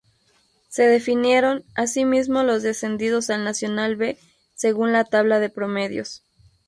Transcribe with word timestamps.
Se 0.67 0.87
definieron, 0.87 1.63
asimismo, 1.75 2.41
los 2.41 2.63
descendidos 2.63 3.29
al 3.29 3.43
Nacional 3.43 3.97
B, 3.97 4.17
según 4.55 4.93
la 4.93 5.03
tabla 5.03 5.37
de 5.39 5.49
promedios. 5.51 6.23